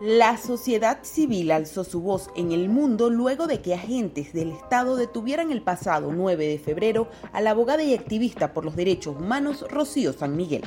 [0.00, 4.96] La sociedad civil alzó su voz en el mundo luego de que agentes del Estado
[4.96, 9.64] detuvieran el pasado 9 de febrero a la abogada y activista por los derechos humanos
[9.70, 10.64] Rocío San Miguel.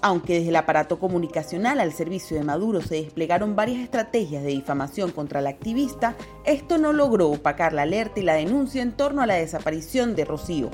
[0.00, 5.10] Aunque desde el aparato comunicacional al servicio de Maduro se desplegaron varias estrategias de difamación
[5.10, 6.14] contra la activista,
[6.44, 10.24] esto no logró opacar la alerta y la denuncia en torno a la desaparición de
[10.24, 10.70] Rocío.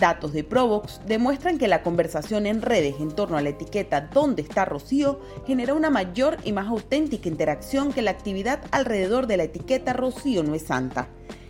[0.00, 4.40] Datos de Provox demuestran que la conversación en redes en torno a la etiqueta ¿Dónde
[4.40, 5.20] está Rocío?
[5.46, 10.42] genera una mayor y más auténtica interacción que la actividad alrededor de la etiqueta Rocío
[10.42, 11.08] no es santa.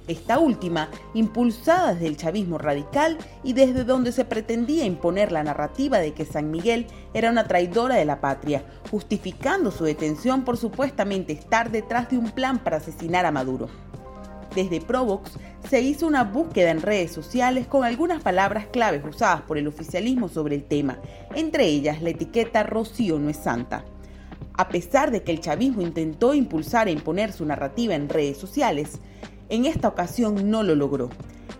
[0.08, 5.98] Esta última, impulsada desde el chavismo radical y desde donde se pretendía imponer la narrativa
[5.98, 11.32] de que San Miguel era una traidora de la patria, justificando su detención por supuestamente
[11.32, 13.89] estar detrás de un plan para asesinar a Maduro.
[14.54, 15.32] Desde Provox
[15.68, 20.28] se hizo una búsqueda en redes sociales con algunas palabras claves usadas por el oficialismo
[20.28, 20.98] sobre el tema,
[21.34, 23.84] entre ellas la etiqueta Rocío no es santa.
[24.55, 28.98] A pesar de que el chavismo intentó impulsar e imponer su narrativa en redes sociales,
[29.48, 31.10] en esta ocasión no lo logró.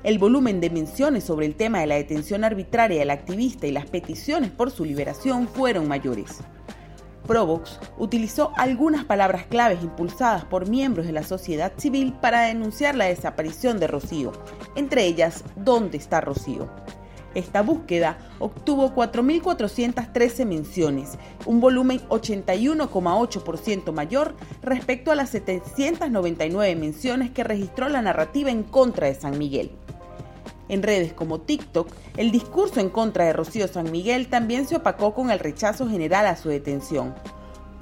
[0.03, 3.87] El volumen de menciones sobre el tema de la detención arbitraria del activista y las
[3.87, 6.39] peticiones por su liberación fueron mayores.
[7.31, 13.05] Provox utilizó algunas palabras claves impulsadas por miembros de la sociedad civil para denunciar la
[13.05, 14.33] desaparición de Rocío,
[14.75, 16.69] entre ellas ¿Dónde está Rocío?
[17.37, 27.45] Esta búsqueda obtuvo 4.413 menciones, un volumen 81,8% mayor respecto a las 799 menciones que
[27.45, 29.71] registró la narrativa en contra de San Miguel.
[30.71, 35.15] En redes como TikTok, el discurso en contra de Rocío San Miguel también se opacó
[35.15, 37.13] con el rechazo general a su detención.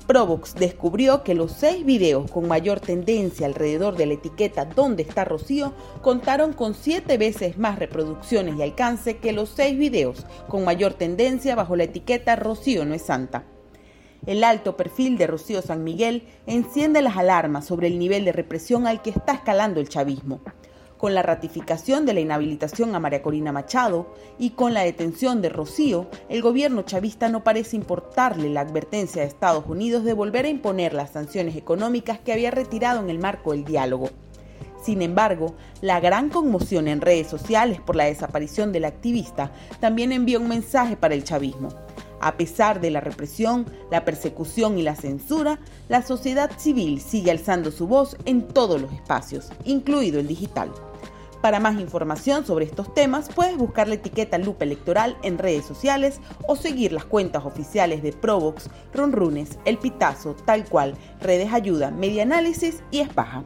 [0.06, 5.26] Provox descubrió que los seis videos con mayor tendencia alrededor de la etiqueta ¿Dónde está
[5.26, 5.74] Rocío?
[6.00, 11.54] contaron con siete veces más reproducciones y alcance que los seis videos con mayor tendencia
[11.54, 13.44] bajo la etiqueta Rocío no es santa.
[14.24, 18.86] El alto perfil de Rocío San Miguel enciende las alarmas sobre el nivel de represión
[18.86, 20.40] al que está escalando el chavismo
[20.98, 25.48] con la ratificación de la inhabilitación a María Corina Machado y con la detención de
[25.48, 30.50] Rocío, el gobierno chavista no parece importarle la advertencia de Estados Unidos de volver a
[30.50, 34.10] imponer las sanciones económicas que había retirado en el marco del diálogo.
[34.82, 40.40] Sin embargo, la gran conmoción en redes sociales por la desaparición del activista también envió
[40.40, 41.68] un mensaje para el chavismo.
[42.20, 47.70] A pesar de la represión, la persecución y la censura, la sociedad civil sigue alzando
[47.70, 50.72] su voz en todos los espacios, incluido el digital.
[51.40, 56.20] Para más información sobre estos temas, puedes buscar la etiqueta Lupa Electoral en redes sociales
[56.48, 62.24] o seguir las cuentas oficiales de Provox, Runrunes, El Pitazo, Tal Cual, Redes Ayuda, Media
[62.24, 63.44] Análisis y Espaja.